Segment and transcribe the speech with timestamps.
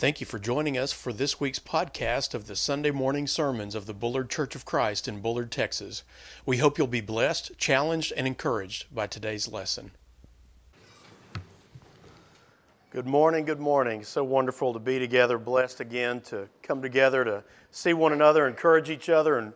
[0.00, 3.84] Thank you for joining us for this week's podcast of the Sunday morning sermons of
[3.84, 6.04] the Bullard Church of Christ in Bullard, Texas.
[6.46, 9.90] We hope you'll be blessed, challenged, and encouraged by today's lesson.
[12.88, 14.02] Good morning, good morning.
[14.02, 18.88] So wonderful to be together, blessed again to come together to see one another, encourage
[18.88, 19.52] each other, and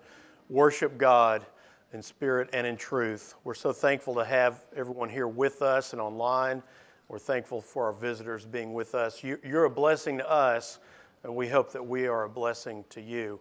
[0.50, 1.46] worship God
[1.94, 3.34] in spirit and in truth.
[3.44, 6.62] We're so thankful to have everyone here with us and online.
[7.08, 9.22] We're thankful for our visitors being with us.
[9.22, 10.78] You're a blessing to us,
[11.22, 13.40] and we hope that we are a blessing to you.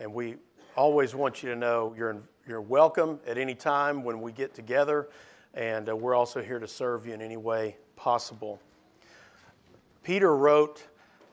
[0.00, 0.36] And we
[0.76, 2.16] always want you to know you're,
[2.48, 5.10] you're welcome at any time when we get together,
[5.52, 8.58] and uh, we're also here to serve you in any way possible.
[10.02, 10.82] Peter wrote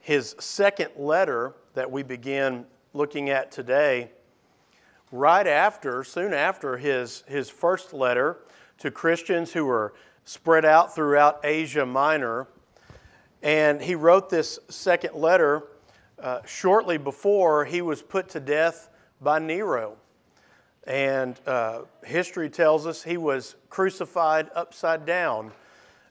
[0.02, 4.12] his second letter that we begin looking at today
[5.14, 8.40] right after, soon after his, his first letter
[8.80, 9.94] to Christians who were
[10.30, 12.46] spread out throughout Asia Minor.
[13.42, 15.64] And he wrote this second letter
[16.20, 19.98] uh, shortly before he was put to death by Nero.
[20.84, 25.52] And uh, history tells us he was crucified upside down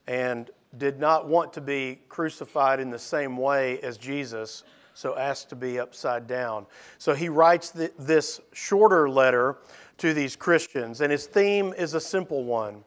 [0.09, 5.49] and did not want to be crucified in the same way as Jesus, so asked
[5.51, 6.67] to be upside down.
[6.99, 9.59] So he writes th- this shorter letter
[9.99, 12.83] to these Christians, and his theme is a simple one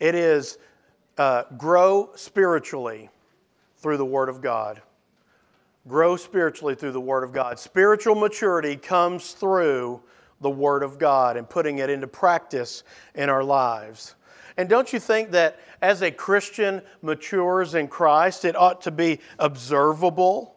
[0.00, 0.58] it is
[1.18, 3.10] uh, grow spiritually
[3.76, 4.82] through the Word of God.
[5.88, 7.58] Grow spiritually through the Word of God.
[7.58, 10.02] Spiritual maturity comes through
[10.40, 12.82] the Word of God and putting it into practice
[13.14, 14.14] in our lives.
[14.56, 19.20] And don't you think that as a Christian matures in Christ, it ought to be
[19.38, 20.56] observable?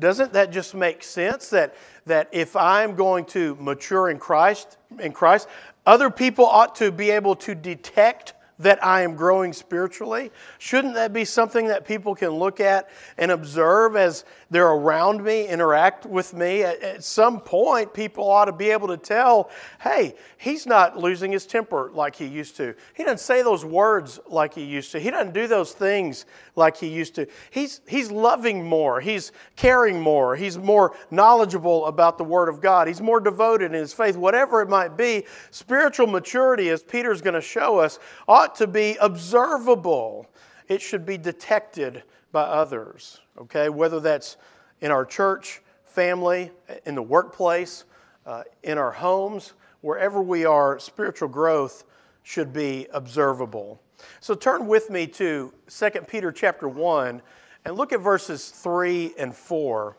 [0.00, 1.74] Doesn't that just make sense that,
[2.06, 5.48] that if I'm going to mature in Christ, in Christ,
[5.86, 10.32] other people ought to be able to detect that I am growing spiritually?
[10.58, 15.46] Shouldn't that be something that people can look at and observe as they're around me,
[15.46, 16.62] interact with me?
[16.62, 19.50] At, some point, people ought to be able to tell,
[19.80, 22.74] hey, he's not losing his temper like he used to.
[22.94, 25.00] He doesn't say those words like he used to.
[25.00, 27.26] He doesn't do those things like he used to.
[27.50, 29.00] He's, he's loving more.
[29.00, 30.34] He's caring more.
[30.34, 32.88] He's more knowledgeable about the Word of God.
[32.88, 34.16] He's more devoted in his faith.
[34.16, 38.66] Whatever it might be, spiritual maturity, as Peter's going to show us, ought ought to
[38.66, 40.26] be observable.
[40.68, 43.68] It should be detected by others, okay?
[43.68, 44.38] Whether that's
[44.80, 46.50] in our church, family,
[46.86, 47.84] in the workplace,
[48.24, 51.84] uh, in our homes, wherever we are, spiritual growth
[52.22, 53.82] should be observable.
[54.20, 57.20] So turn with me to 2 Peter chapter 1
[57.66, 59.94] and look at verses 3 and 4.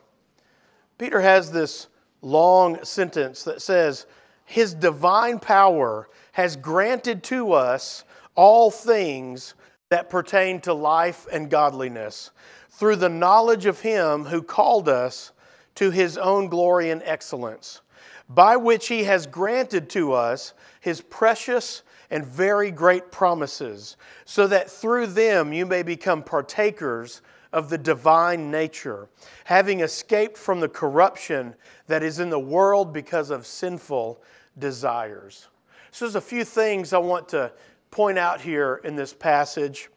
[0.98, 1.86] Peter has this
[2.24, 4.08] long sentence that says,
[4.46, 8.06] His divine power has granted to us
[8.36, 9.56] all things
[9.90, 12.32] that pertain to life and godliness
[12.70, 15.32] through the knowledge of Him who called us
[15.76, 17.82] to His own glory and excellence,
[18.30, 24.70] by which He has granted to us His precious and very great promises, so that
[24.70, 29.10] through them you may become partakers of the divine nature,
[29.46, 31.56] having escaped from the corruption
[31.88, 34.22] that is in the world because of sinful
[34.58, 35.48] desires.
[35.92, 37.52] So, there's a few things I want to
[37.92, 39.90] point out here in this passage.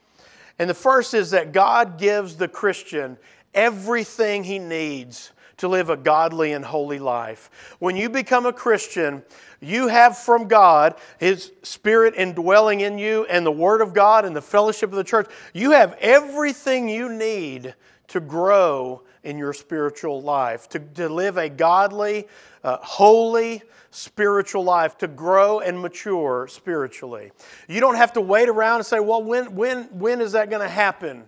[0.59, 3.17] And the first is that God gives the Christian
[3.55, 7.77] everything he needs to live a godly and holy life.
[7.79, 9.23] When you become a Christian,
[9.61, 14.35] you have from God His Spirit indwelling in you and the Word of God and
[14.35, 15.31] the fellowship of the church.
[15.55, 17.75] You have everything you need
[18.09, 22.27] to grow in your spiritual life, to, to live a godly,
[22.65, 27.31] uh, holy, spiritual life, to grow and mature spiritually.
[27.69, 30.63] You don't have to wait around and say, well, when, when, when is that going
[30.63, 31.25] to happen?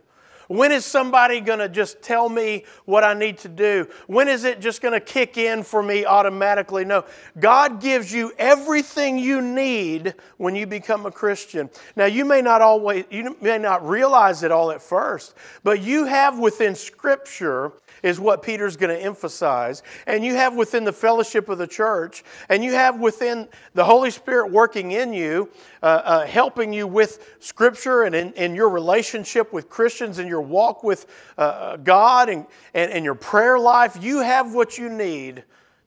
[0.49, 3.89] When is somebody going to just tell me what I need to do?
[4.06, 6.84] When is it just going to kick in for me automatically?
[6.84, 7.05] No.
[7.39, 11.71] God gives you everything you need when you become a Christian.
[11.97, 16.05] Now, you may not always, you may not realize it all at first, but you
[16.05, 17.72] have within Scripture
[18.04, 19.83] is what Peter's going to emphasize.
[20.06, 24.10] And you have within the fellowship of the church, and you have within the Holy
[24.10, 25.48] Spirit working in you,
[25.83, 30.42] uh, uh, helping you with Scripture and in, in, your relationship with Christians and your
[30.42, 31.06] walk with
[31.39, 33.97] uh, uh, God and, and, and your prayer life.
[34.03, 35.42] You have what you need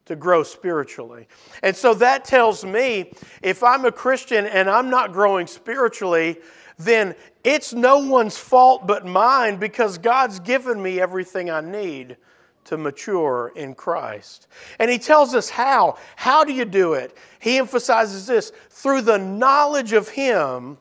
[0.08, 1.28] to grow spiritually.
[1.62, 3.12] And so that tells me
[3.44, 6.40] if I'm a Christian and I'm not growing spiritually,
[6.78, 12.18] then it's no one's fault but mine because God's given me everything I need
[12.66, 14.48] to mature in Christ.
[14.78, 15.98] And he tells us how.
[16.16, 17.18] How do you do it?
[17.40, 20.78] He emphasizes this through the knowledge of Him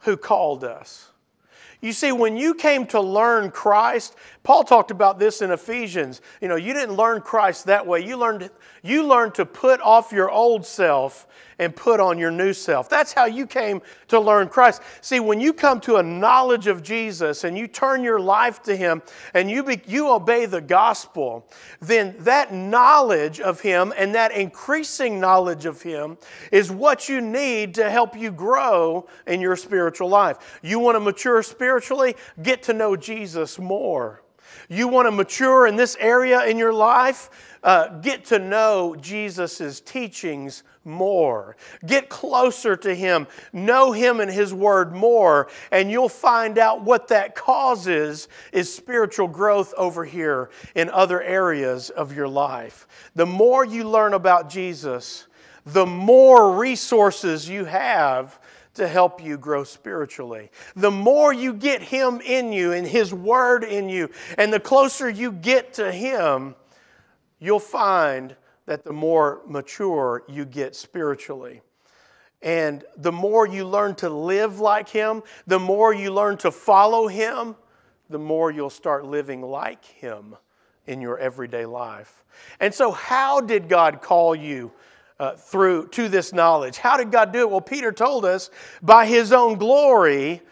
[0.00, 1.10] who called us.
[1.80, 4.14] You see, when you came to learn Christ,
[4.46, 6.22] Paul talked about this in Ephesians.
[6.40, 8.06] You know, you didn't learn Christ that way.
[8.06, 8.48] You learned,
[8.80, 11.26] you learned to put off your old self
[11.58, 12.88] and put on your new self.
[12.88, 14.82] That's how you came to learn Christ.
[15.00, 18.76] See, when you come to a knowledge of Jesus and you turn your life to
[18.76, 19.02] Him
[19.34, 21.48] and you, be, you obey the gospel,
[21.80, 26.18] then that knowledge of Him and that increasing knowledge of Him
[26.52, 30.60] is what you need to help you grow in your spiritual life.
[30.62, 32.14] You want to mature spiritually?
[32.40, 34.22] Get to know Jesus more.
[34.68, 37.30] You want to mature in this area in your life?
[37.62, 41.56] Uh, get to know Jesus' teachings more.
[41.84, 43.26] Get closer to Him.
[43.52, 45.48] Know Him and His Word more.
[45.70, 51.90] And you'll find out what that causes is spiritual growth over here in other areas
[51.90, 52.86] of your life.
[53.14, 55.26] The more you learn about Jesus,
[55.64, 58.38] the more resources you have
[58.76, 60.50] to help you grow spiritually.
[60.74, 65.08] The more you get Him in you and His Word in you, and the closer
[65.08, 66.54] you get to Him,
[67.38, 68.36] you'll find
[68.66, 71.62] that the more mature you get spiritually.
[72.42, 77.08] And the more you learn to live like Him, the more you learn to follow
[77.08, 77.56] Him,
[78.08, 80.36] the more you'll start living like Him
[80.86, 82.24] in your everyday life.
[82.60, 84.72] And so, how did God call you
[85.18, 86.78] uh, through to this knowledge?
[86.78, 87.50] How did God do it?
[87.50, 88.50] Well, Peter told us
[88.82, 90.42] by His own glory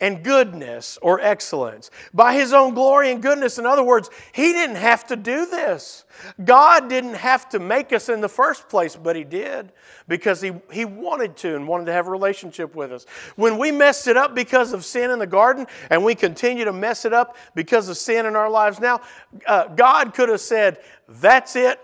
[0.00, 1.90] and goodness or excellence.
[2.12, 3.58] By his own glory and goodness.
[3.58, 6.04] In other words, he didn't have to do this.
[6.44, 9.72] God didn't have to make us in the first place, but he did
[10.08, 13.06] because he, he wanted to and wanted to have a relationship with us.
[13.36, 16.72] When we messed it up because of sin in the garden and we continue to
[16.72, 19.00] mess it up because of sin in our lives now,
[19.46, 21.80] uh, God could have said, That's it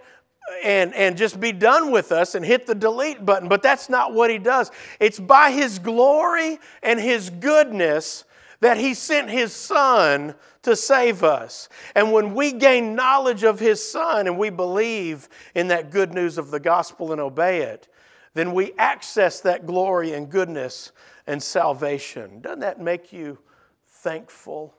[0.63, 3.49] and, and just be done with us and hit the delete button.
[3.49, 4.71] But that's not what he does.
[4.99, 8.25] It's by his glory and his goodness
[8.61, 11.69] that he sent his son to save us.
[11.95, 16.37] And when we gain knowledge of his son and we believe in that good news
[16.37, 17.89] of the gospel and obey it,
[18.35, 20.93] then we access that glory and goodness
[21.27, 22.41] and salvation.
[22.41, 23.39] Doesn't that make you
[23.87, 24.75] thankful?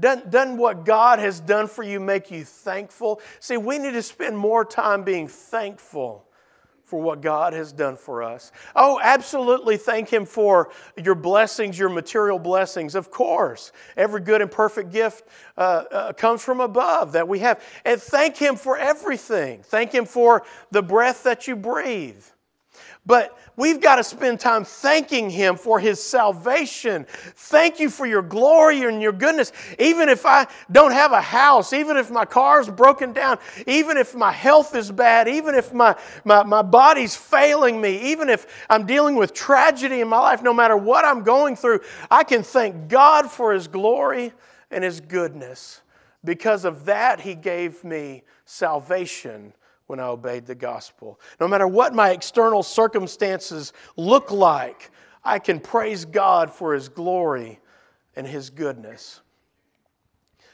[0.00, 3.20] Doesn't, doesn't what God has done for you make you thankful?
[3.38, 6.26] See, we need to spend more time being thankful
[6.90, 8.50] for what God has done for us.
[8.74, 13.70] Oh, absolutely thank Him for your blessings, your material blessings, of course.
[13.96, 17.62] Every good and perfect gift uh, uh, comes from above that we have.
[17.84, 19.62] And thank Him for everything.
[19.62, 20.42] Thank Him for
[20.72, 22.24] the breath that you breathe.
[23.06, 27.06] But we've got to spend time thanking Him for His salvation.
[27.08, 29.52] Thank you for your glory and your goodness.
[29.78, 34.14] Even if I don't have a house, even if my car's broken down, even if
[34.14, 38.86] my health is bad, even if my, my, my body's failing me, even if I'm
[38.86, 41.80] dealing with tragedy in my life, no matter what I'm going through,
[42.10, 44.32] I can thank God for His glory
[44.70, 45.80] and His goodness.
[46.22, 49.54] Because of that, He gave me salvation
[49.90, 51.20] when I obeyed the gospel.
[51.40, 54.92] No matter what my external circumstances look like,
[55.24, 57.58] I can praise God for His glory
[58.14, 59.20] and His goodness.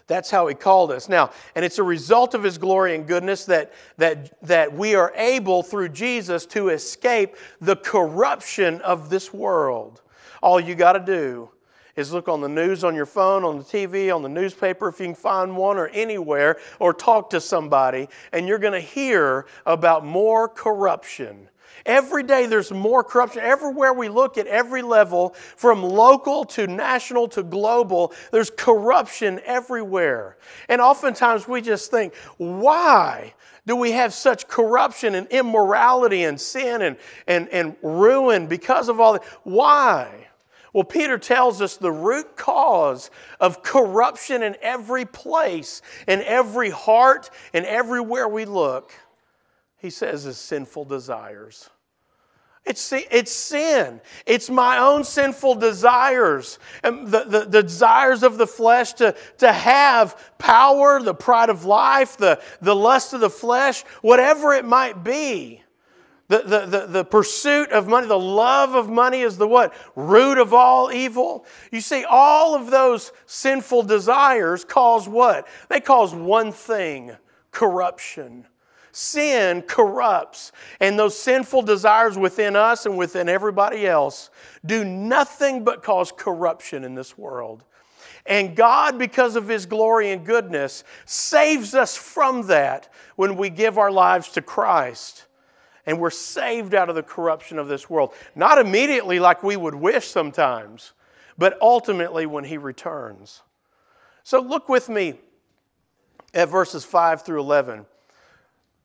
[0.07, 1.09] That's how He called us.
[1.11, 5.13] Now, and it's a result of His glory and goodness that, that, that we are
[5.15, 10.01] able, through Jesus, to escape the corruption of this world.
[10.43, 11.51] All you got to do
[11.97, 15.01] is look on the news on your phone, on the TV, on the newspaper, if
[15.01, 19.47] you can find one, or anywhere, or talk to somebody, and you're going to hear
[19.65, 21.49] about more corruption.
[21.85, 23.43] Every day there's more corruption.
[23.43, 30.37] Everywhere we look at every level, from local to national to global, there's corruption everywhere.
[30.69, 33.35] And oftentimes we just think, why?
[33.67, 39.01] do we have such corruption and immorality and sin and, and, and ruin because of
[39.01, 39.25] all that?
[39.43, 40.26] Why?
[40.77, 47.31] Well, Peter tells us the root cause of corruption in every place, in every heart,
[47.55, 48.93] and everywhere we look,
[49.79, 51.71] he says, is sinful desires.
[52.67, 54.03] It's, it's sin.
[54.27, 59.51] It's my own sinful desires, and the, the, the, desires of the flesh to, to
[59.51, 65.03] have power, the pride of life, the, the lust of the flesh, whatever it might
[65.03, 65.63] be.
[66.29, 69.73] The, the, the, the, pursuit of money, the love of money is the what?
[69.95, 71.47] Root of all evil.
[71.71, 75.47] You see, all of those sinful desires cause what?
[75.69, 77.17] They cause one thing
[77.53, 78.47] corruption.
[78.91, 84.31] Sin corrupts, and those sinful desires within us and within everybody else
[84.65, 87.63] do nothing but cause corruption in this world.
[88.25, 93.77] And God, because of His glory and goodness, saves us from that when we give
[93.77, 95.26] our lives to Christ
[95.87, 98.13] and we're saved out of the corruption of this world.
[98.35, 100.93] Not immediately like we would wish sometimes,
[101.39, 103.43] but ultimately when He returns.
[104.25, 105.15] So look with me
[106.35, 107.87] at verses 5 through 11.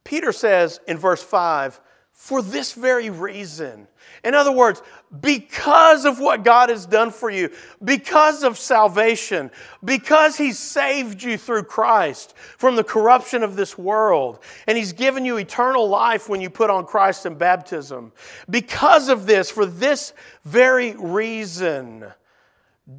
[0.04, 1.80] Peter says in verse 5,
[2.14, 3.88] for this very reason.
[4.24, 4.82] In other words,
[5.22, 7.50] because of what God has done for you,
[7.84, 9.50] because of salvation,
[9.84, 15.26] because He saved you through Christ from the corruption of this world, and He's given
[15.26, 18.12] you eternal life when you put on Christ in baptism.
[18.50, 20.14] Because of this, for this
[20.46, 22.06] very reason,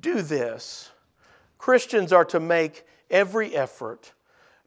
[0.01, 0.91] do this.
[1.59, 4.13] Christians are to make every effort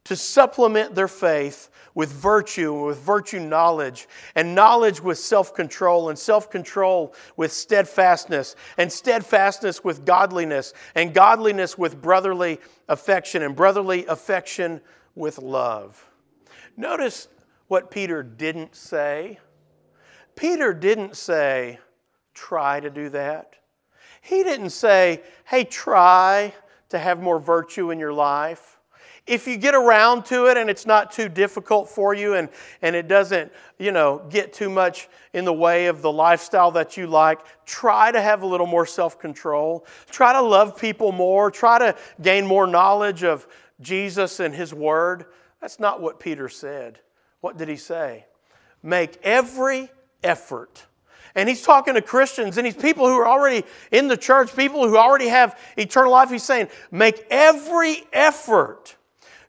[0.06, 6.18] to supplement their faith with virtue, with virtue knowledge, and knowledge with self control, and
[6.18, 14.06] self control with steadfastness, and steadfastness with godliness, and godliness with brotherly affection, and brotherly
[14.06, 14.80] affection
[15.16, 16.06] with love.
[16.76, 17.26] Notice
[17.66, 19.40] what Peter didn't say.
[20.36, 21.80] Peter didn't say,
[22.32, 23.54] try to do that.
[24.20, 26.54] He didn't say, hey, try
[26.90, 28.75] to have more virtue in your life
[29.26, 32.48] if you get around to it and it's not too difficult for you and,
[32.80, 36.96] and it doesn't, you know, get too much in the way of the lifestyle that
[36.96, 39.84] you like, try to have a little more self control.
[40.10, 41.50] Try to love people more.
[41.50, 43.46] Try to gain more knowledge of
[43.80, 45.26] Jesus and His Word.
[45.60, 47.00] That's not what Peter said.
[47.40, 48.26] What did he say?
[48.82, 49.90] Make every
[50.22, 50.86] effort.
[51.34, 54.88] And he's talking to Christians and he's people who are already in the church, people
[54.88, 56.30] who already have eternal life.
[56.30, 58.96] He's saying, make every effort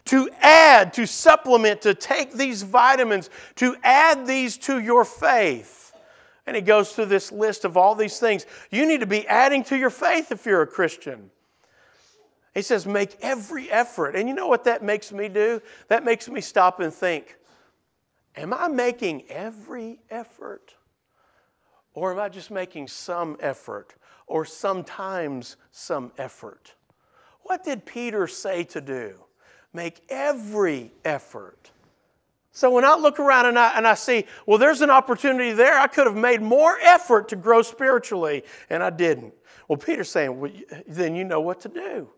[0.07, 5.93] to add, to supplement, to take these vitamins, to add these to your faith.
[6.45, 8.45] And he goes through this list of all these things.
[8.71, 11.29] You need to be adding to your faith if you're a Christian.
[12.53, 14.15] He says, make every effort.
[14.15, 15.61] And you know what that makes me do?
[15.89, 17.35] That makes me stop and think,
[18.35, 20.73] am I making every effort?
[21.93, 23.95] Or am I just making some effort?
[24.25, 26.73] Or sometimes some effort?
[27.43, 29.15] What did Peter say to do?
[29.73, 31.71] Make every effort.
[32.51, 35.77] So when I look around and I, and I see, well, there's an opportunity there,
[35.77, 39.35] I could have made more effort to grow spiritually, and I didn't.
[39.67, 40.51] Well, Peter's saying, well,
[40.87, 42.09] then you know what to do.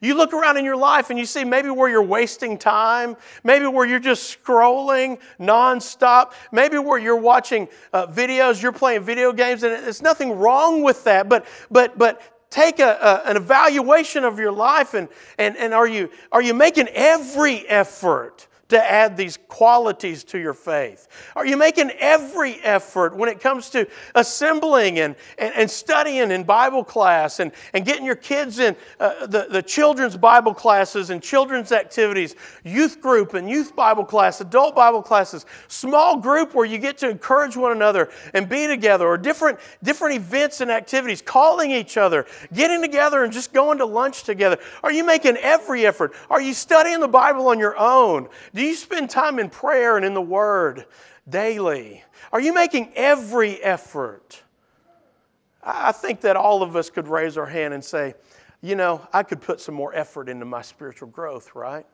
[0.00, 3.66] You look around in your life and you see maybe where you're wasting time, maybe
[3.66, 9.62] where you're just scrolling nonstop, maybe where you're watching uh, videos, you're playing video games,
[9.64, 11.28] and there's nothing wrong with that.
[11.28, 15.86] But but but take a, a, an evaluation of your life and, and, and are,
[15.86, 21.08] you, are you making every effort to add these qualities to your faith?
[21.34, 26.44] Are you making every effort when it comes to assembling and, and, and studying in
[26.44, 31.22] Bible class and, and getting your kids in uh, the, the children's Bible classes and
[31.22, 36.78] children's activities, youth group and youth Bible class, adult Bible classes, small group where you
[36.78, 41.70] get to encourage one another and be together, or different, different events and activities, calling
[41.70, 44.58] each other, getting together and just going to lunch together?
[44.82, 46.12] Are you making every effort?
[46.28, 48.28] Are you studying the Bible on your own?
[48.58, 50.86] Do you spend time in prayer and in the Word
[51.28, 52.02] daily?
[52.32, 54.42] Are you making every effort?
[55.62, 58.14] I think that all of us could raise our hand and say,
[58.60, 61.86] you know, I could put some more effort into my spiritual growth, right?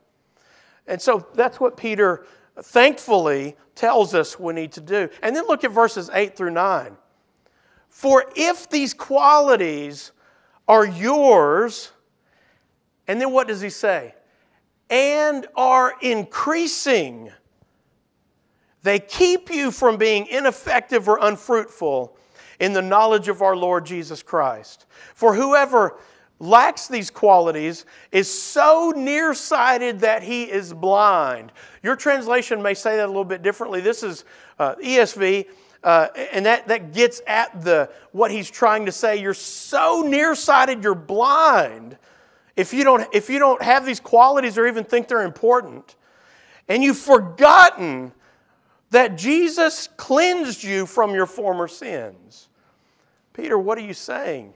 [0.87, 2.25] And so that's what Peter
[2.59, 5.11] thankfully tells us we need to do.
[5.23, 6.97] And then look at verses 8 through 9.
[7.90, 10.12] For if these qualities
[10.66, 11.92] are yours,
[13.06, 14.14] and then what does he say?
[14.91, 17.31] And are increasing.
[18.83, 22.17] They keep you from being ineffective or unfruitful
[22.61, 24.87] in the knowledge of our Lord Jesus Christ.
[25.14, 25.99] For whoever
[26.38, 31.53] lacks these qualities is so nearsighted that he is blind.
[31.83, 33.81] Your translation may say that a little bit differently.
[33.81, 34.25] This is
[34.59, 35.47] uh, ESV.
[35.83, 39.21] Uh, and that, that gets at the what he's trying to say.
[39.21, 41.99] You're so nearsighted, you're blind
[42.56, 45.96] if you don't, if you don't have these qualities or even think they're important,
[46.68, 48.12] and you've forgotten
[48.90, 52.49] that Jesus cleansed you from your former sins.
[53.32, 54.54] Peter, what are you saying?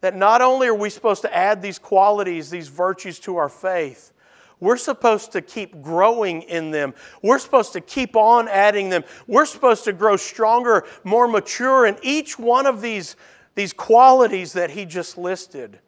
[0.00, 4.12] That not only are we supposed to add these qualities, these virtues to our faith,
[4.60, 6.94] we're supposed to keep growing in them.
[7.22, 9.04] We're supposed to keep on adding them.
[9.26, 13.16] We're supposed to grow stronger, more mature in each one of these,
[13.54, 15.78] these qualities that he just listed.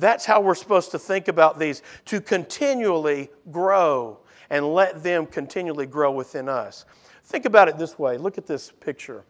[0.00, 5.86] That's how we're supposed to think about these to continually grow and let them continually
[5.86, 6.84] grow within us.
[7.24, 9.24] Think about it this way look at this picture.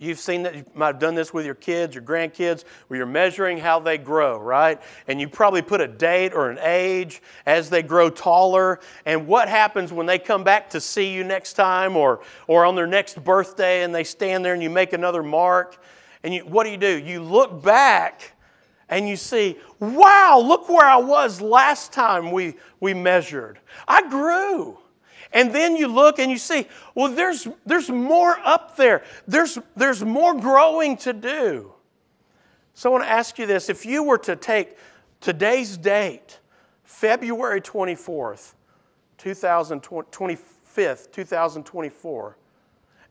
[0.00, 3.06] You've seen that, you might have done this with your kids, your grandkids, where you're
[3.06, 4.80] measuring how they grow, right?
[5.08, 8.78] And you probably put a date or an age as they grow taller.
[9.04, 12.76] And what happens when they come back to see you next time or, or on
[12.76, 15.82] their next birthday and they stand there and you make another mark?
[16.22, 16.96] And you, what do you do?
[16.96, 18.34] You look back
[18.88, 23.58] and you see, wow, look where I was last time we, we measured.
[23.86, 24.78] I grew.
[25.32, 29.02] And then you look and you see, well, there's, there's more up there.
[29.26, 31.72] There's, there's more growing to do.
[32.72, 34.76] So I want to ask you this if you were to take
[35.20, 36.38] today's date,
[36.84, 38.54] February 24th,
[39.18, 42.38] 2025, 2024,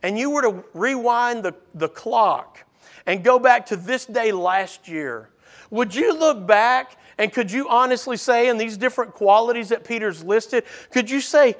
[0.03, 2.63] and you were to rewind the, the clock
[3.05, 5.29] and go back to this day last year,
[5.69, 10.23] would you look back and could you honestly say, in these different qualities that Peter's
[10.23, 11.55] listed, could you say,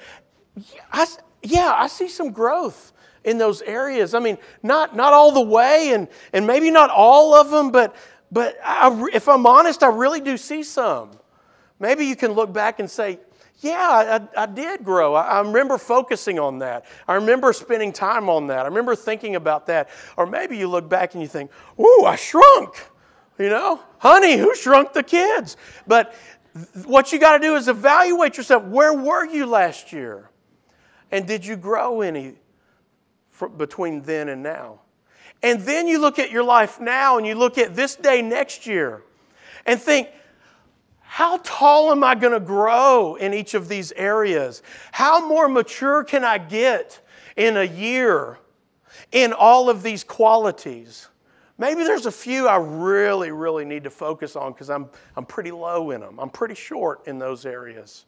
[1.41, 4.13] yeah, I see some growth in those areas?
[4.13, 7.95] I mean, not, not all the way and, and maybe not all of them, but,
[8.31, 11.11] but I, if I'm honest, I really do see some.
[11.79, 13.19] Maybe you can look back and say,
[13.59, 15.15] yeah, I, I did grow.
[15.15, 16.85] I, I, remember focusing on that.
[17.07, 18.59] I remember spending time on that.
[18.59, 19.89] I remember thinking about that.
[20.15, 21.49] Or maybe you look back and you think,
[21.79, 22.75] ooh, I shrunk.
[23.39, 25.57] You know, honey, who shrunk the kids?
[25.85, 26.13] But
[26.85, 28.63] what you got to do is evaluate yourself.
[28.63, 30.29] Where were you last year?
[31.11, 32.35] And did you grow any
[33.57, 34.81] between then and now?
[35.43, 38.65] And then you look at your life now and you look at this day next
[38.65, 39.03] year
[39.65, 40.09] and think,
[41.01, 44.61] how tall am I going to grow in each of these areas?
[44.91, 46.99] How more mature can I get
[47.35, 48.39] in a year
[49.11, 51.07] in all of these qualities?
[51.57, 55.51] Maybe there's a few I really, really need to focus on because I'm, I'm pretty
[55.51, 56.19] low in them.
[56.19, 58.05] I'm pretty short in those areas.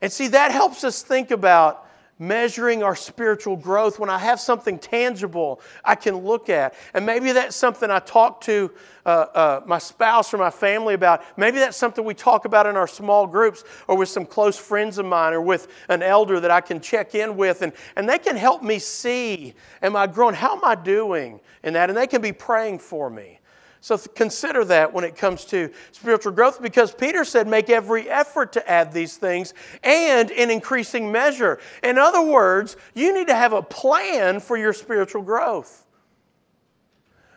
[0.00, 1.86] And see, that helps us think about
[2.18, 6.74] measuring our spiritual growth when I have something tangible I can look at.
[6.94, 8.70] And maybe that's something I talk to
[9.04, 11.24] uh, uh, my spouse or my family about.
[11.36, 14.98] Maybe that's something we talk about in our small groups or with some close friends
[14.98, 17.62] of mine or with an elder that I can check in with.
[17.62, 20.34] And, and they can help me see, am I growing?
[20.34, 21.90] How am I doing in that?
[21.90, 23.40] And they can be praying for me.
[23.82, 28.52] So consider that when it comes to spiritual growth because Peter said, make every effort
[28.52, 31.58] to add these things and in increasing measure.
[31.82, 35.84] In other words, you need to have a plan for your spiritual growth.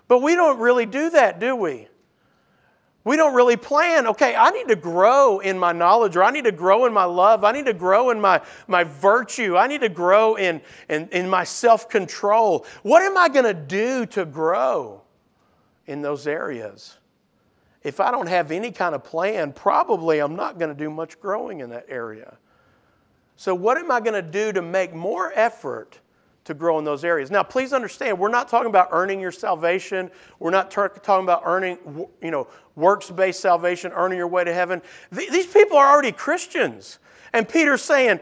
[0.08, 1.88] But we don't really do that, do we?
[3.04, 6.46] We don't really plan, okay, I need to grow in my knowledge, or I need
[6.46, 9.82] to grow in my love, I need to grow in my, my virtue, I need
[9.82, 12.68] to grow in, in, in my self control.
[12.84, 15.05] What am I going to do to grow?
[15.88, 16.98] In those areas.
[17.84, 21.20] If I don't have any kind of plan, probably I'm not going to do much
[21.20, 22.38] growing in that area.
[23.36, 26.00] So, what am I going to do to make more effort
[26.46, 27.30] to grow in those areas?
[27.30, 30.10] Now, please understand, we're not talking about earning your salvation.
[30.40, 31.78] We're not talking about earning,
[32.22, 34.82] you know, works-based salvation, earning your way to heaven.
[35.12, 37.00] These people are already Christians,
[37.34, 38.20] and Peter's saying,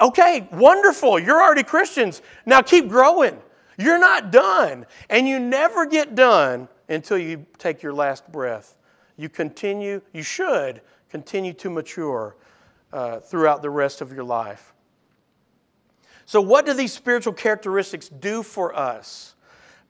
[0.00, 2.22] "Okay, wonderful, you're already Christians.
[2.44, 3.40] Now keep growing.
[3.78, 8.76] You're not done, and you never get done until you take your last breath.
[9.16, 12.36] You continue, you should continue to mature
[12.92, 14.74] uh, throughout the rest of your life.
[16.26, 19.34] So, what do these spiritual characteristics do for us?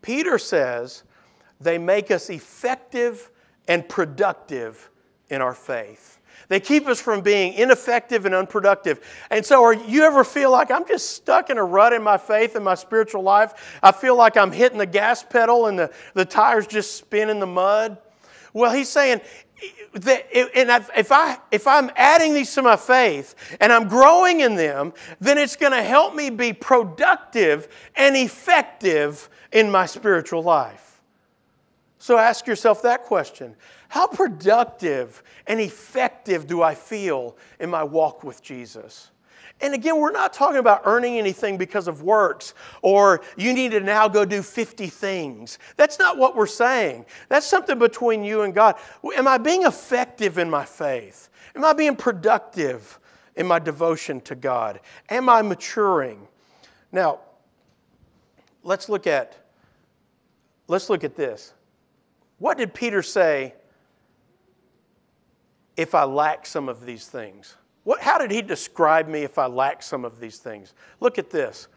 [0.02, 1.02] Peter says
[1.60, 3.30] they make us effective
[3.68, 4.90] and productive
[5.28, 6.18] in our faith.
[6.48, 9.00] They keep us from being ineffective and unproductive.
[9.30, 12.18] And so, are you ever feel like I'm just stuck in a rut in my
[12.18, 13.78] faith and my spiritual life?
[13.82, 17.40] I feel like I'm hitting the gas pedal and the, the tires just spin in
[17.40, 17.98] the mud.
[18.52, 19.20] Well, he's saying,
[19.92, 24.54] that and if, I, if I'm adding these to my faith and I'm growing in
[24.54, 30.89] them, then it's going to help me be productive and effective in my spiritual life.
[32.00, 33.54] So ask yourself that question
[33.88, 39.10] how productive and effective do I feel in my walk with Jesus?
[39.60, 43.80] And again, we're not talking about earning anything because of works or you need to
[43.80, 45.58] now go do 50 things.
[45.76, 47.04] That's not what we're saying.
[47.28, 48.76] That's something between you and God.
[49.14, 51.28] Am I being effective in my faith?
[51.54, 52.98] Am I being productive
[53.36, 54.80] in my devotion to God?
[55.10, 56.26] Am I maturing?
[56.92, 57.20] Now,
[58.62, 59.36] let's look at
[60.66, 61.52] let's look at this.
[62.40, 63.54] What did Peter say
[65.76, 67.56] if I lack some of these things?
[67.84, 70.74] What, how did he describe me if I lack some of these things?
[71.00, 71.68] Look at this.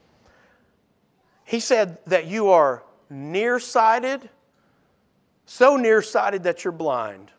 [1.44, 4.30] He said that you are nearsighted,
[5.46, 7.30] so nearsighted that you're blind.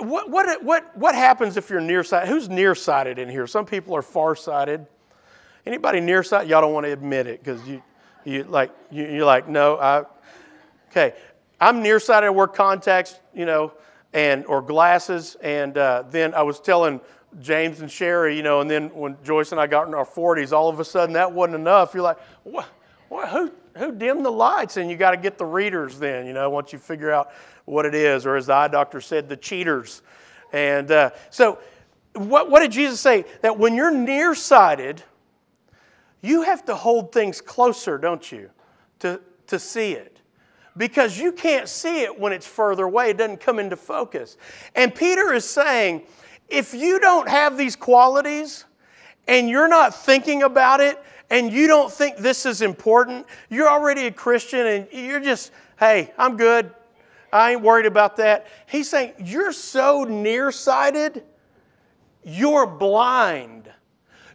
[0.00, 2.28] What, what, what, what happens if you're nearsighted?
[2.28, 3.46] Who's nearsighted in here?
[3.46, 4.86] Some people are farsighted.
[5.64, 6.50] Anybody nearsighted?
[6.50, 7.82] Y'all don't want to admit it because you,
[8.24, 9.78] you like you, you're like no.
[9.78, 10.04] I,
[10.90, 11.14] okay,
[11.60, 12.26] I'm nearsighted.
[12.26, 13.18] I wear contacts.
[13.34, 13.72] You know,
[14.12, 15.36] and or glasses.
[15.42, 17.00] And uh, then I was telling
[17.40, 20.52] James and Sherry, you know, and then when Joyce and I got in our 40s,
[20.52, 21.94] all of a sudden that wasn't enough.
[21.94, 22.66] You're like, what?
[23.08, 24.76] Well, who, who dimmed the lights?
[24.76, 27.30] And you got to get the readers then, you know, once you figure out
[27.64, 30.02] what it is, or as the eye doctor said, the cheaters.
[30.52, 31.58] And uh, so,
[32.14, 33.24] what, what did Jesus say?
[33.42, 35.02] That when you're nearsighted,
[36.20, 38.50] you have to hold things closer, don't you,
[39.00, 40.19] to, to see it.
[40.80, 44.38] Because you can't see it when it's further away, it doesn't come into focus.
[44.74, 46.04] And Peter is saying,
[46.48, 48.64] if you don't have these qualities
[49.28, 54.06] and you're not thinking about it and you don't think this is important, you're already
[54.06, 56.72] a Christian and you're just, hey, I'm good.
[57.30, 58.46] I ain't worried about that.
[58.66, 61.24] He's saying, you're so nearsighted,
[62.24, 63.70] you're blind.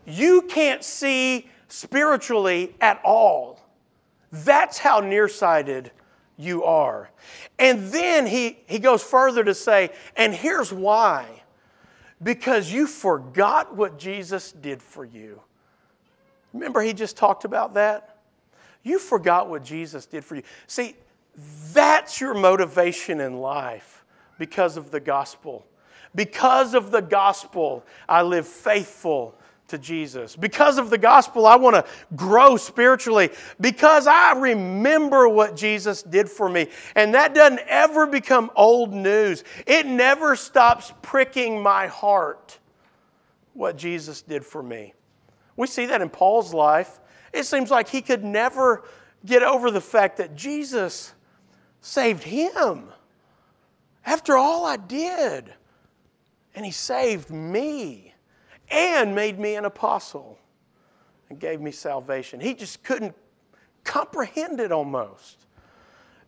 [0.06, 3.68] You can't see spiritually at all.
[4.32, 5.90] That's how nearsighted
[6.38, 7.10] you are.
[7.58, 11.44] And then he, he goes further to say, and here's why
[12.24, 15.42] because you forgot what Jesus did for you.
[16.54, 18.20] Remember, he just talked about that?
[18.84, 20.44] You forgot what Jesus did for you.
[20.68, 20.96] See,
[21.74, 24.06] that's your motivation in life
[24.40, 25.66] because of the gospel.
[26.14, 29.36] Because of the gospel, I live faithful
[29.68, 30.36] to Jesus.
[30.36, 36.30] Because of the gospel, I want to grow spiritually because I remember what Jesus did
[36.30, 36.68] for me.
[36.96, 39.44] And that doesn't ever become old news.
[39.66, 42.60] It never stops pricking my heart
[43.54, 44.94] what Jesus did for me.
[45.56, 47.00] We see that in Paul's life.
[47.34, 48.84] It seems like he could never
[49.26, 51.14] get over the fact that Jesus
[51.82, 52.90] saved him
[54.06, 55.54] after all I did.
[56.54, 58.15] And he saved me
[58.70, 60.38] and made me an apostle
[61.30, 62.40] and gave me salvation.
[62.40, 63.16] He just couldn't
[63.84, 65.46] comprehend it almost.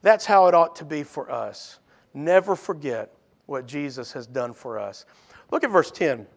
[0.01, 1.79] That's how it ought to be for us.
[2.13, 3.13] Never forget
[3.45, 5.05] what Jesus has done for us.
[5.51, 6.27] Look at verse 10.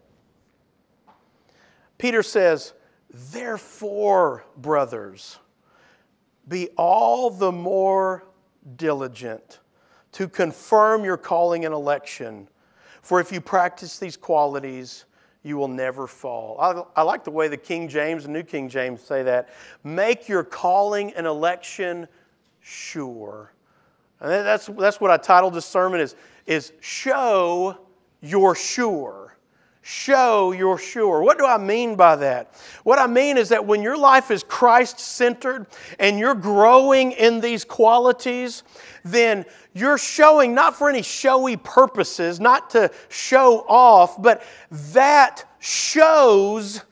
[1.99, 2.73] Peter says,
[3.11, 5.39] Therefore, brothers,
[6.49, 8.25] be all the more
[8.77, 9.61] diligent
[10.13, 12.49] to confirm your calling and election.
[13.03, 15.05] For if you practice these qualities,
[15.43, 16.59] you will never fall.
[16.61, 19.49] I, I, like the way the King James and New King James say that.
[19.83, 22.07] Make your calling and election
[22.61, 23.53] sure.
[24.21, 26.15] And that's, that's what I titled this sermon is,
[26.47, 27.79] is Show
[28.21, 29.37] You're Sure
[29.83, 31.23] show you're sure.
[31.23, 32.55] What do I mean by that?
[32.85, 35.67] What I mean is that when your life is Christ centered
[35.99, 38.63] and you're growing in these qualities,
[39.05, 46.83] then you're showing not for any showy purposes, not to show off, but that shows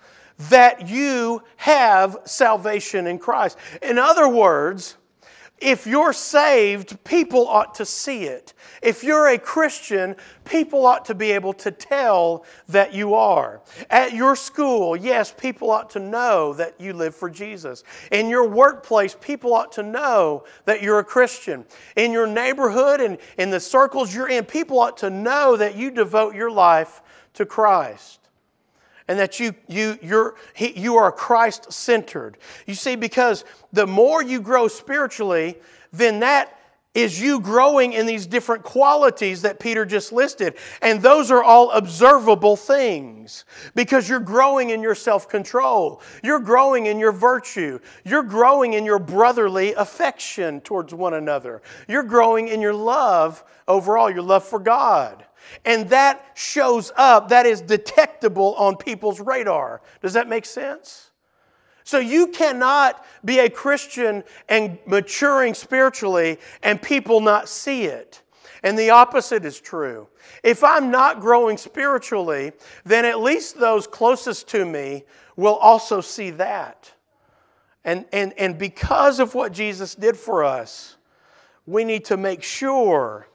[0.50, 3.58] that you have salvation in Christ.
[3.82, 4.97] In other words,
[5.60, 8.54] if you're saved, people ought to see it.
[8.82, 13.60] If you're a Christian, people ought to be able to tell that you are.
[13.90, 17.82] At your school, yes, people ought to know that you live for Jesus.
[18.12, 21.64] In your workplace, people ought to know that you're a Christian.
[21.96, 25.90] In your neighborhood and in the circles you're in, people ought to know that you
[25.90, 27.02] devote your life
[27.34, 28.17] to Christ
[29.08, 32.38] and that you, you, you're, you are Christ centered.
[32.66, 35.56] You see, because the more you grow spiritually,
[35.92, 36.54] then that
[36.94, 40.56] is you growing in these different qualities that Peter just listed.
[40.82, 43.44] And those are all observable things
[43.74, 46.02] because you're growing in your self control.
[46.24, 47.78] You're growing in your virtue.
[48.04, 51.62] You're growing in your brotherly affection towards one another.
[51.86, 55.24] You're growing in your love overall, your love for God.
[55.64, 59.80] And that shows up, that is detectable on people's radar.
[60.02, 61.10] Does that make sense?
[61.84, 68.22] So you cannot be a Christian and maturing spiritually and people not see it.
[68.62, 70.08] And the opposite is true.
[70.42, 72.52] If I'm not growing spiritually,
[72.84, 75.04] then at least those closest to me
[75.36, 76.92] will also see that.
[77.84, 80.96] And, and, and because of what Jesus did for us,
[81.64, 83.27] we need to make sure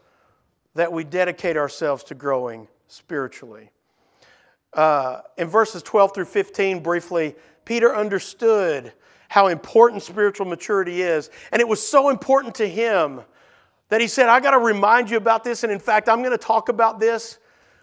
[0.75, 3.71] that we dedicate ourselves to growing spiritually.
[4.73, 8.91] Uh, in verses 12 through 15, briefly, Peter understood
[9.29, 11.29] how important spiritual maturity is.
[11.51, 13.21] And it was so important to him
[13.89, 15.63] that he said, I got to remind you about this.
[15.63, 17.37] And in fact, I'm going to talk about this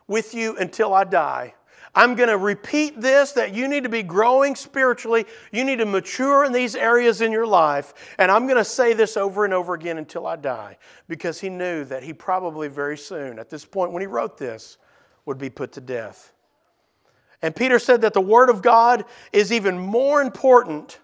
[0.06, 1.54] with you until I die.
[1.94, 5.26] I'm going to repeat this that you need to be growing spiritually.
[5.50, 8.14] You need to mature in these areas in your life.
[8.18, 11.48] And I'm going to say this over and over again until I die because he
[11.48, 14.78] knew that he probably very soon, at this point when he wrote this,
[15.26, 16.32] would be put to death.
[17.42, 21.00] And Peter said that the Word of God is even more important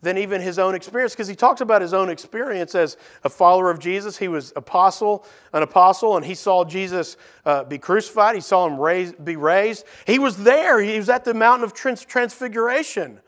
[0.00, 3.70] than even his own experience because he talks about his own experience as a follower
[3.70, 4.16] of Jesus.
[4.16, 8.34] He was apostle, an apostle, and he saw Jesus uh, be crucified.
[8.34, 9.84] He saw him raised, be raised.
[10.06, 10.80] He was there.
[10.80, 13.20] He was at the mountain of trans- transfiguration.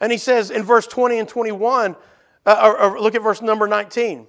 [0.00, 1.96] And he says in verse 20 and 21,
[2.44, 4.26] Uh, or, or look at verse number 19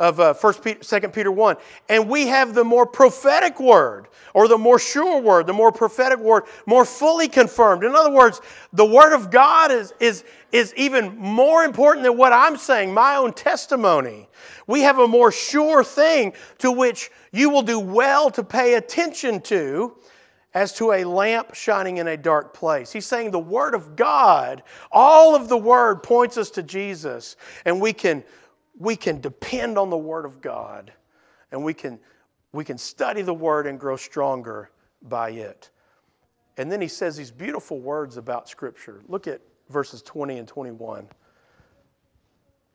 [0.00, 1.56] of uh, 1 Peter, 2 Peter 1.
[1.90, 6.18] And we have the more prophetic word, or the more sure word, the more prophetic
[6.18, 7.84] word, more fully confirmed.
[7.84, 8.40] In other words,
[8.72, 13.16] the word of God is, is, is even more important than what I'm saying, my
[13.16, 14.28] own testimony.
[14.66, 19.42] We have a more sure thing to which you will do well to pay attention
[19.42, 19.96] to
[20.54, 22.90] as to a lamp shining in a dark place.
[22.90, 27.80] He's saying the Word of God, all of the Word points us to Jesus, and
[27.80, 28.24] we can
[28.80, 30.92] we can depend on the Word of God
[31.52, 32.00] and we can,
[32.52, 34.70] we can study the Word and grow stronger
[35.02, 35.70] by it.
[36.56, 39.02] And then he says these beautiful words about Scripture.
[39.06, 41.06] Look at verses 20 and 21.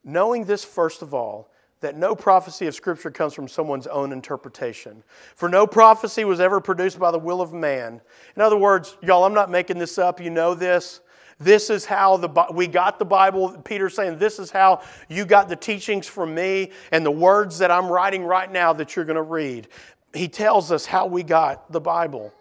[0.03, 1.49] Knowing this, first of all,
[1.81, 5.03] that no prophecy of Scripture comes from someone's own interpretation.
[5.35, 7.99] For no prophecy was ever produced by the will of man.
[8.35, 10.21] In other words, y'all, I'm not making this up.
[10.21, 11.01] You know this.
[11.39, 13.57] This is how the, we got the Bible.
[13.63, 17.71] Peter's saying, This is how you got the teachings from me and the words that
[17.71, 19.67] I'm writing right now that you're going to read.
[20.13, 22.33] He tells us how we got the Bible.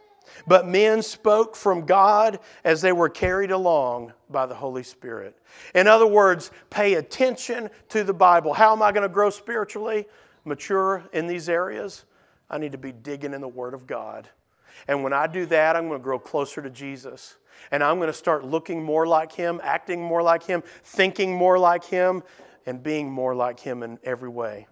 [0.47, 5.37] But men spoke from God as they were carried along by the Holy Spirit.
[5.75, 8.53] In other words, pay attention to the Bible.
[8.53, 10.07] How am I going to grow spiritually,
[10.45, 12.05] mature in these areas?
[12.51, 14.29] I need to be digging in the Word of God.
[14.89, 17.37] And when I do that, I'm going to grow closer to Jesus
[17.71, 21.59] and I'm going to start looking more like Him, acting more like Him, thinking more
[21.59, 22.23] like Him,
[22.67, 24.67] and being more like Him in every way.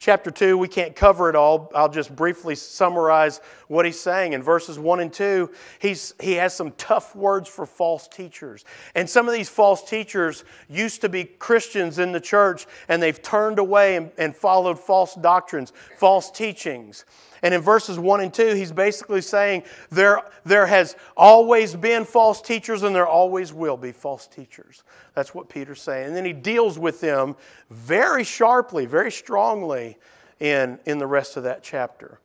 [0.00, 1.72] Chapter 2, we can't cover it all.
[1.74, 4.32] I'll just briefly summarize what he's saying.
[4.32, 8.64] In verses 1 and 2, he's, he has some tough words for false teachers.
[8.94, 13.20] And some of these false teachers used to be Christians in the church, and they've
[13.20, 17.04] turned away and, and followed false doctrines, false teachings.
[17.42, 22.40] And in verses 1 and 2, he's basically saying there, there has always been false
[22.42, 24.82] teachers and there always will be false teachers.
[25.14, 26.08] That's what Peter's saying.
[26.08, 27.36] And then he deals with them
[27.70, 29.98] very sharply, very strongly
[30.40, 32.20] in, in the rest of that chapter.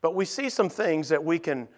[0.00, 1.68] But we see some things that we can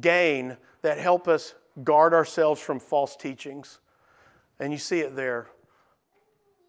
[0.00, 3.80] gain that help us guard ourselves from false teachings.
[4.60, 5.48] And you see it there.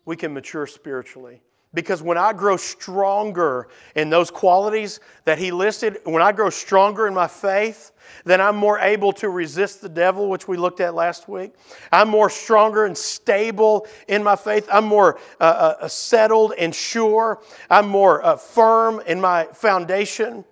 [0.06, 1.42] We can mature spiritually.
[1.76, 7.06] Because when I grow stronger in those qualities that he listed, when I grow stronger
[7.06, 7.92] in my faith,
[8.24, 11.54] then I'm more able to resist the devil, which we looked at last week.
[11.92, 14.68] I'm more stronger and stable in my faith.
[14.72, 17.42] I'm more uh, uh, uh settled and sure.
[17.70, 20.46] I'm more uh, firm in my foundation.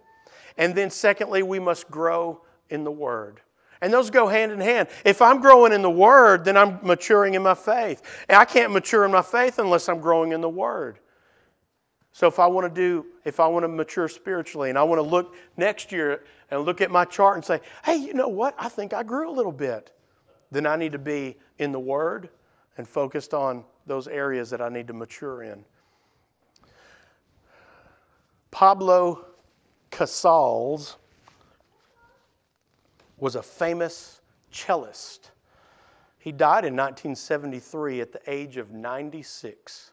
[0.58, 3.40] And then, secondly, we must grow in the Word.
[3.82, 4.88] And those go hand in hand.
[5.04, 8.02] If I'm growing in the Word, then I'm maturing in my faith.
[8.28, 11.00] And I can't mature in my faith unless I'm growing in the Word.
[12.14, 15.00] So if I want to do, if I want to mature spiritually and I want
[15.00, 18.54] to look next year and look at my chart and say, hey, you know what?
[18.60, 19.92] I think I grew a little bit.
[20.52, 22.30] Then I need to be in the Word
[22.78, 25.66] and focused on those areas that I need to mature in.
[28.52, 29.26] Pablo
[29.90, 30.98] Casals
[33.18, 34.22] was a famous
[34.52, 35.32] cellist.
[36.20, 39.93] He died in 1973 at the age of 96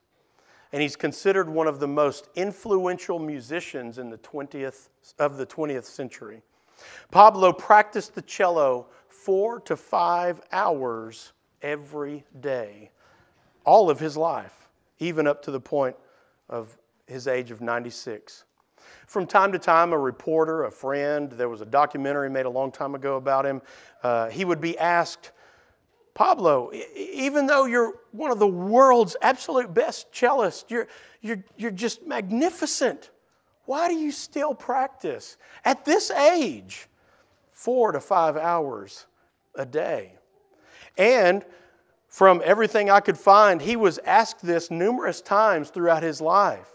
[0.72, 5.84] and he's considered one of the most influential musicians in the 20th, of the 20th
[5.84, 6.42] century.
[7.10, 12.90] Pablo practiced the cello four to five hours every day,
[13.64, 15.96] all of his life, even up to the point
[16.48, 18.44] of his age of 96.
[19.06, 22.70] From time to time, a reporter, a friend, there was a documentary made a long
[22.70, 23.60] time ago about him,
[24.02, 25.32] uh, he would be asked,
[26.14, 30.88] Pablo, even though you're one of the world's absolute best cellists, you're,
[31.20, 33.10] you're, you're just magnificent.
[33.64, 36.88] Why do you still practice at this age
[37.52, 39.06] four to five hours
[39.54, 40.14] a day?
[40.98, 41.44] And
[42.08, 46.68] from everything I could find, he was asked this numerous times throughout his life.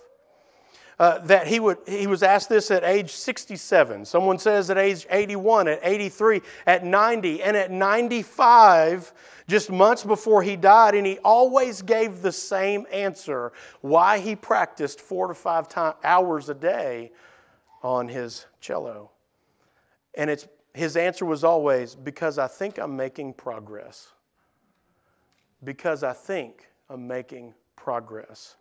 [0.97, 4.05] Uh, that he, would, he was asked this at age 67.
[4.05, 9.13] Someone says at age 81, at 83, at 90, and at 95,
[9.45, 10.95] just months before he died.
[10.95, 16.47] And he always gave the same answer why he practiced four to five time, hours
[16.47, 17.11] a day
[17.83, 19.11] on his cello.
[20.13, 24.13] And it's, his answer was always because I think I'm making progress.
[25.61, 28.55] Because I think I'm making progress.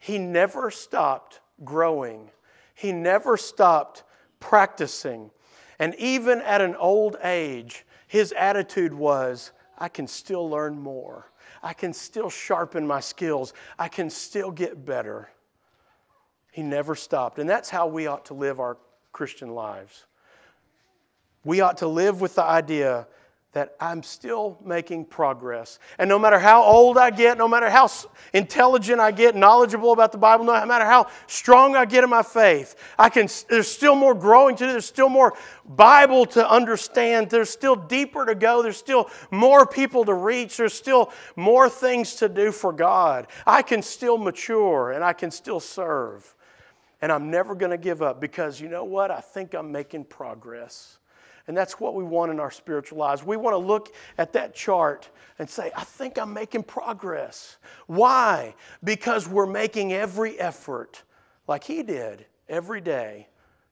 [0.00, 2.30] He never stopped growing.
[2.74, 4.04] He never stopped
[4.40, 5.30] practicing.
[5.78, 11.30] And even at an old age, his attitude was, I can still learn more.
[11.62, 13.52] I can still sharpen my skills.
[13.78, 15.30] I can still get better.
[16.50, 17.38] He never stopped.
[17.38, 18.76] And that's how we ought to live our
[19.12, 20.04] Christian lives.
[21.44, 23.06] We ought to live with the idea
[23.52, 25.78] that I'm still making progress.
[25.98, 27.90] And no matter how old I get, no matter how
[28.32, 32.22] intelligent I get, knowledgeable about the Bible, no matter how strong I get in my
[32.22, 34.72] faith, I can, there's still more growing to do.
[34.72, 35.34] There's still more
[35.66, 37.28] Bible to understand.
[37.28, 38.62] There's still deeper to go.
[38.62, 40.56] There's still more people to reach.
[40.56, 43.26] There's still more things to do for God.
[43.46, 46.34] I can still mature and I can still serve.
[47.02, 49.10] And I'm never going to give up because you know what?
[49.10, 50.98] I think I'm making progress.
[51.48, 53.24] And that's what we want in our spiritual lives.
[53.24, 57.56] We want to look at that chart and say, I think I'm making progress.
[57.86, 58.54] Why?
[58.84, 61.02] Because we're making every effort,
[61.48, 63.28] like he did, every day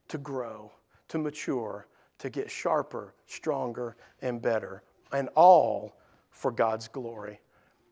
[0.09, 0.73] to grow,
[1.09, 1.87] to mature,
[2.19, 5.97] to get sharper, stronger, and better, and all
[6.31, 7.41] for God's glory.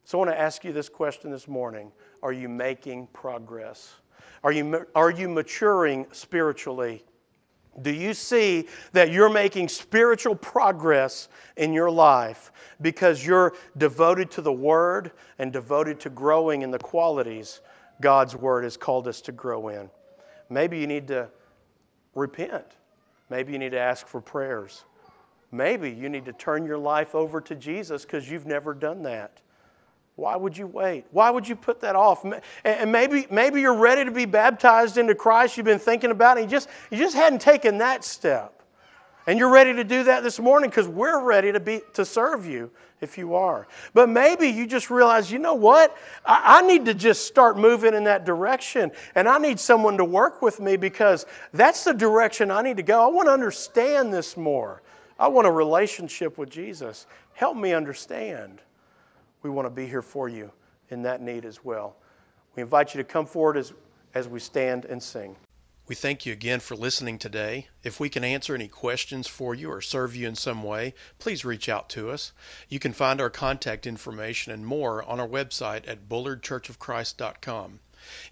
[0.04, 3.94] So I want to ask you this question this morning Are you making progress?
[4.42, 7.04] Are you, are you maturing spiritually?
[7.82, 14.42] Do you see that you're making spiritual progress in your life because you're devoted to
[14.42, 17.60] the Word and devoted to growing in the qualities
[18.00, 19.90] God's Word has called us to grow in?
[20.50, 21.28] Maybe you need to
[22.14, 22.76] repent.
[23.30, 24.84] Maybe you need to ask for prayers.
[25.50, 29.40] Maybe you need to turn your life over to Jesus because you've never done that.
[30.18, 31.04] Why would you wait?
[31.12, 32.26] Why would you put that off?
[32.64, 35.56] And maybe, maybe you're ready to be baptized into Christ.
[35.56, 36.40] You've been thinking about it.
[36.40, 38.60] You just, you just hadn't taken that step.
[39.28, 42.46] And you're ready to do that this morning because we're ready to, be, to serve
[42.46, 42.68] you
[43.00, 43.68] if you are.
[43.94, 45.96] But maybe you just realize, you know what?
[46.26, 48.90] I, I need to just start moving in that direction.
[49.14, 52.82] And I need someone to work with me because that's the direction I need to
[52.82, 53.04] go.
[53.04, 54.82] I want to understand this more.
[55.16, 57.06] I want a relationship with Jesus.
[57.34, 58.62] Help me understand
[59.42, 60.50] we want to be here for you
[60.90, 61.96] in that need as well.
[62.56, 63.72] We invite you to come forward as,
[64.14, 65.36] as we stand and sing.
[65.86, 67.68] We thank you again for listening today.
[67.82, 71.46] If we can answer any questions for you or serve you in some way, please
[71.46, 72.32] reach out to us.
[72.68, 77.80] You can find our contact information and more on our website at bullardchurchofchrist.com.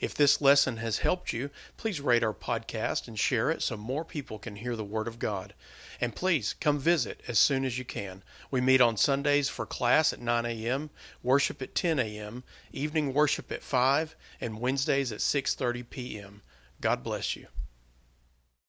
[0.01, 4.05] If this lesson has helped you, please rate our podcast and share it so more
[4.05, 5.55] people can hear the Word of God.
[6.01, 8.23] And please come visit as soon as you can.
[8.51, 10.91] We meet on Sundays for class at 9 a.m.,
[11.23, 16.43] worship at 10 a.m., evening worship at 5, and Wednesdays at 6:30 p.m.
[16.81, 17.47] God bless you.